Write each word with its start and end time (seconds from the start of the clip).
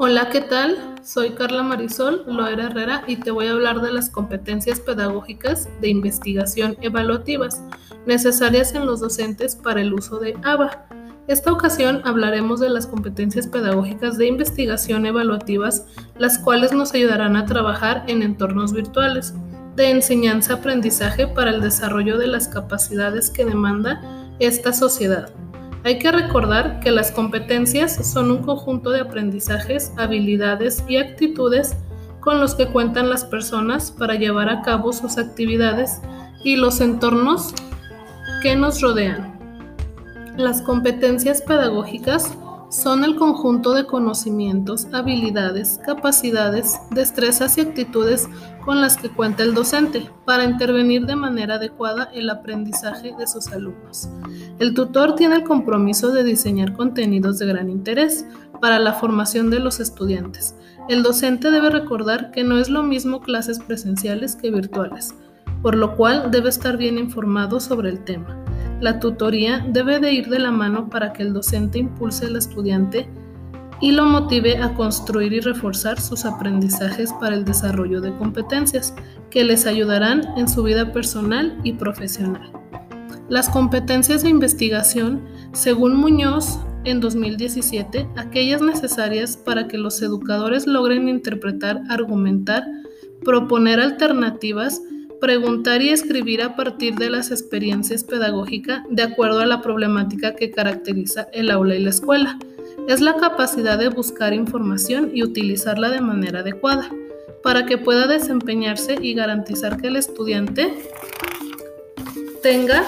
Hola, 0.00 0.28
¿qué 0.30 0.40
tal? 0.40 0.94
Soy 1.02 1.30
Carla 1.30 1.64
Marisol 1.64 2.22
Loera 2.28 2.66
Herrera 2.66 3.02
y 3.08 3.16
te 3.16 3.32
voy 3.32 3.48
a 3.48 3.50
hablar 3.50 3.80
de 3.80 3.92
las 3.92 4.10
competencias 4.10 4.78
pedagógicas 4.78 5.68
de 5.80 5.88
investigación 5.88 6.76
evaluativas 6.82 7.60
necesarias 8.06 8.76
en 8.76 8.86
los 8.86 9.00
docentes 9.00 9.56
para 9.56 9.80
el 9.80 9.92
uso 9.92 10.20
de 10.20 10.36
ABA. 10.44 10.86
Esta 11.26 11.52
ocasión 11.52 12.00
hablaremos 12.04 12.60
de 12.60 12.70
las 12.70 12.86
competencias 12.86 13.48
pedagógicas 13.48 14.16
de 14.18 14.28
investigación 14.28 15.04
evaluativas, 15.04 15.84
las 16.16 16.38
cuales 16.38 16.72
nos 16.72 16.94
ayudarán 16.94 17.34
a 17.34 17.46
trabajar 17.46 18.04
en 18.06 18.22
entornos 18.22 18.72
virtuales 18.72 19.34
de 19.74 19.90
enseñanza-aprendizaje 19.90 21.26
para 21.26 21.50
el 21.50 21.60
desarrollo 21.60 22.18
de 22.18 22.28
las 22.28 22.46
capacidades 22.46 23.30
que 23.30 23.44
demanda 23.44 24.00
esta 24.38 24.72
sociedad. 24.72 25.32
Hay 25.88 25.98
que 25.98 26.12
recordar 26.12 26.80
que 26.80 26.90
las 26.90 27.10
competencias 27.10 28.12
son 28.12 28.30
un 28.30 28.42
conjunto 28.42 28.90
de 28.90 29.00
aprendizajes, 29.00 29.90
habilidades 29.96 30.84
y 30.86 30.98
actitudes 30.98 31.78
con 32.20 32.40
los 32.40 32.54
que 32.54 32.66
cuentan 32.66 33.08
las 33.08 33.24
personas 33.24 33.90
para 33.90 34.16
llevar 34.16 34.50
a 34.50 34.60
cabo 34.60 34.92
sus 34.92 35.16
actividades 35.16 36.02
y 36.44 36.56
los 36.56 36.82
entornos 36.82 37.54
que 38.42 38.54
nos 38.54 38.82
rodean. 38.82 39.38
Las 40.36 40.60
competencias 40.60 41.40
pedagógicas 41.40 42.36
son 42.70 43.04
el 43.04 43.16
conjunto 43.16 43.72
de 43.72 43.86
conocimientos, 43.86 44.86
habilidades, 44.92 45.80
capacidades, 45.84 46.78
destrezas 46.90 47.56
y 47.56 47.62
actitudes 47.62 48.28
con 48.64 48.80
las 48.80 48.96
que 48.96 49.08
cuenta 49.08 49.42
el 49.42 49.54
docente 49.54 50.10
para 50.26 50.44
intervenir 50.44 51.06
de 51.06 51.16
manera 51.16 51.54
adecuada 51.54 52.10
el 52.12 52.28
aprendizaje 52.28 53.14
de 53.18 53.26
sus 53.26 53.48
alumnos. 53.48 54.08
El 54.58 54.74
tutor 54.74 55.14
tiene 55.14 55.36
el 55.36 55.44
compromiso 55.44 56.10
de 56.10 56.24
diseñar 56.24 56.74
contenidos 56.74 57.38
de 57.38 57.46
gran 57.46 57.70
interés 57.70 58.26
para 58.60 58.78
la 58.78 58.92
formación 58.92 59.48
de 59.50 59.60
los 59.60 59.80
estudiantes. 59.80 60.54
El 60.88 61.02
docente 61.02 61.50
debe 61.50 61.70
recordar 61.70 62.30
que 62.30 62.44
no 62.44 62.58
es 62.58 62.68
lo 62.68 62.82
mismo 62.82 63.20
clases 63.20 63.58
presenciales 63.60 64.36
que 64.36 64.50
virtuales, 64.50 65.14
por 65.62 65.74
lo 65.74 65.96
cual 65.96 66.30
debe 66.30 66.48
estar 66.48 66.76
bien 66.76 66.98
informado 66.98 67.60
sobre 67.60 67.88
el 67.88 68.04
tema. 68.04 68.47
La 68.80 69.00
tutoría 69.00 69.64
debe 69.68 69.98
de 69.98 70.12
ir 70.12 70.28
de 70.28 70.38
la 70.38 70.52
mano 70.52 70.88
para 70.88 71.12
que 71.12 71.22
el 71.22 71.32
docente 71.32 71.78
impulse 71.78 72.26
al 72.26 72.36
estudiante 72.36 73.08
y 73.80 73.92
lo 73.92 74.04
motive 74.04 74.58
a 74.58 74.74
construir 74.74 75.32
y 75.32 75.40
reforzar 75.40 76.00
sus 76.00 76.24
aprendizajes 76.24 77.12
para 77.14 77.34
el 77.34 77.44
desarrollo 77.44 78.00
de 78.00 78.14
competencias 78.16 78.94
que 79.30 79.44
les 79.44 79.66
ayudarán 79.66 80.22
en 80.36 80.48
su 80.48 80.62
vida 80.62 80.92
personal 80.92 81.58
y 81.64 81.72
profesional. 81.74 82.52
Las 83.28 83.48
competencias 83.48 84.22
de 84.22 84.30
investigación, 84.30 85.22
según 85.52 85.96
Muñoz, 85.96 86.58
en 86.84 87.00
2017, 87.00 88.08
aquellas 88.16 88.62
necesarias 88.62 89.36
para 89.36 89.68
que 89.68 89.76
los 89.76 90.00
educadores 90.00 90.66
logren 90.66 91.08
interpretar, 91.08 91.82
argumentar, 91.88 92.64
proponer 93.24 93.80
alternativas, 93.80 94.80
preguntar 95.20 95.82
y 95.82 95.90
escribir 95.90 96.42
a 96.42 96.56
partir 96.56 96.94
de 96.94 97.10
las 97.10 97.30
experiencias 97.30 98.04
pedagógicas 98.04 98.82
de 98.90 99.02
acuerdo 99.02 99.40
a 99.40 99.46
la 99.46 99.60
problemática 99.60 100.34
que 100.34 100.50
caracteriza 100.50 101.28
el 101.32 101.50
aula 101.50 101.74
y 101.74 101.82
la 101.82 101.90
escuela. 101.90 102.38
Es 102.88 103.00
la 103.00 103.16
capacidad 103.16 103.78
de 103.78 103.88
buscar 103.88 104.32
información 104.32 105.10
y 105.12 105.22
utilizarla 105.22 105.90
de 105.90 106.00
manera 106.00 106.40
adecuada 106.40 106.90
para 107.42 107.66
que 107.66 107.78
pueda 107.78 108.06
desempeñarse 108.06 108.96
y 109.00 109.14
garantizar 109.14 109.80
que 109.80 109.88
el 109.88 109.96
estudiante 109.96 110.72
tenga 112.42 112.84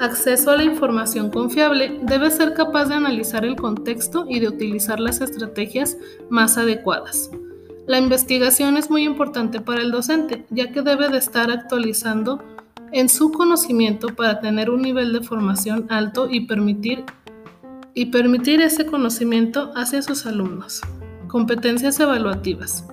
acceso 0.00 0.50
a 0.50 0.56
la 0.56 0.64
información 0.64 1.30
confiable, 1.30 1.98
debe 2.02 2.30
ser 2.30 2.54
capaz 2.54 2.86
de 2.86 2.94
analizar 2.94 3.44
el 3.44 3.56
contexto 3.56 4.26
y 4.28 4.40
de 4.40 4.48
utilizar 4.48 5.00
las 5.00 5.20
estrategias 5.20 5.96
más 6.28 6.58
adecuadas. 6.58 7.30
La 7.86 7.98
investigación 7.98 8.78
es 8.78 8.88
muy 8.88 9.04
importante 9.04 9.60
para 9.60 9.82
el 9.82 9.90
docente, 9.90 10.46
ya 10.48 10.72
que 10.72 10.80
debe 10.80 11.10
de 11.10 11.18
estar 11.18 11.50
actualizando 11.50 12.42
en 12.92 13.10
su 13.10 13.30
conocimiento 13.30 14.08
para 14.08 14.40
tener 14.40 14.70
un 14.70 14.80
nivel 14.80 15.12
de 15.12 15.20
formación 15.20 15.86
alto 15.90 16.28
y 16.30 16.46
permitir, 16.46 17.04
y 17.92 18.06
permitir 18.06 18.62
ese 18.62 18.86
conocimiento 18.86 19.70
hacia 19.76 20.00
sus 20.00 20.24
alumnos. 20.24 20.80
Competencias 21.28 22.00
evaluativas. 22.00 22.86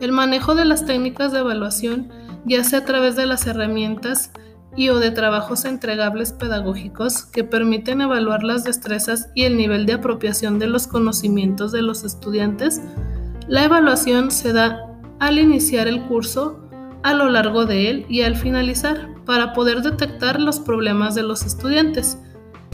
El 0.00 0.10
manejo 0.10 0.56
de 0.56 0.64
las 0.64 0.86
técnicas 0.86 1.30
de 1.30 1.38
evaluación, 1.38 2.08
ya 2.44 2.64
sea 2.64 2.80
a 2.80 2.84
través 2.84 3.14
de 3.14 3.26
las 3.26 3.46
herramientas 3.46 4.32
y 4.74 4.88
o 4.88 4.98
de 4.98 5.12
trabajos 5.12 5.64
entregables 5.64 6.32
pedagógicos 6.32 7.26
que 7.26 7.44
permiten 7.44 8.00
evaluar 8.00 8.42
las 8.42 8.64
destrezas 8.64 9.28
y 9.36 9.44
el 9.44 9.56
nivel 9.56 9.86
de 9.86 9.92
apropiación 9.92 10.58
de 10.58 10.66
los 10.66 10.88
conocimientos 10.88 11.70
de 11.70 11.82
los 11.82 12.02
estudiantes, 12.04 12.80
la 13.48 13.64
evaluación 13.64 14.30
se 14.30 14.52
da 14.52 14.86
al 15.18 15.38
iniciar 15.38 15.88
el 15.88 16.02
curso, 16.02 16.58
a 17.02 17.14
lo 17.14 17.28
largo 17.28 17.66
de 17.66 17.90
él 17.90 18.06
y 18.08 18.22
al 18.22 18.36
finalizar, 18.36 19.08
para 19.24 19.52
poder 19.52 19.82
detectar 19.82 20.40
los 20.40 20.60
problemas 20.60 21.14
de 21.14 21.22
los 21.22 21.44
estudiantes, 21.44 22.18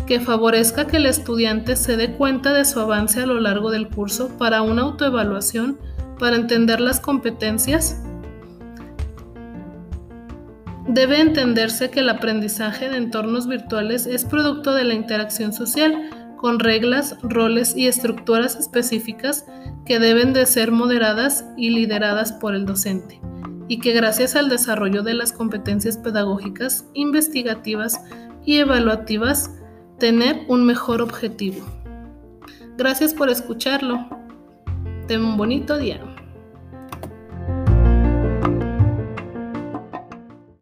que 0.06 0.20
favorezca 0.20 0.86
que 0.86 0.96
el 0.96 1.06
estudiante 1.06 1.76
se 1.76 1.96
dé 1.96 2.12
cuenta 2.12 2.52
de 2.52 2.64
su 2.64 2.80
avance 2.80 3.22
a 3.22 3.26
lo 3.26 3.40
largo 3.40 3.70
del 3.70 3.88
curso 3.88 4.30
para 4.38 4.62
una 4.62 4.82
autoevaluación, 4.82 5.78
para 6.18 6.36
entender 6.36 6.80
las 6.80 7.00
competencias. 7.00 8.02
Debe 10.86 11.20
entenderse 11.20 11.90
que 11.90 12.00
el 12.00 12.08
aprendizaje 12.08 12.88
de 12.88 12.96
entornos 12.96 13.46
virtuales 13.46 14.06
es 14.06 14.24
producto 14.24 14.72
de 14.72 14.84
la 14.84 14.94
interacción 14.94 15.52
social, 15.52 16.17
con 16.38 16.58
reglas, 16.58 17.16
roles 17.22 17.76
y 17.76 17.86
estructuras 17.86 18.56
específicas 18.56 19.44
que 19.84 19.98
deben 19.98 20.32
de 20.32 20.46
ser 20.46 20.72
moderadas 20.72 21.44
y 21.56 21.70
lideradas 21.70 22.32
por 22.32 22.54
el 22.54 22.64
docente, 22.64 23.20
y 23.68 23.80
que 23.80 23.92
gracias 23.92 24.36
al 24.36 24.48
desarrollo 24.48 25.02
de 25.02 25.14
las 25.14 25.32
competencias 25.32 25.98
pedagógicas, 25.98 26.86
investigativas 26.94 28.00
y 28.46 28.56
evaluativas, 28.56 29.50
tener 29.98 30.46
un 30.48 30.64
mejor 30.64 31.02
objetivo. 31.02 31.66
Gracias 32.78 33.12
por 33.12 33.28
escucharlo. 33.28 34.08
Ten 35.06 35.24
un 35.24 35.36
bonito 35.36 35.76
día. 35.76 36.00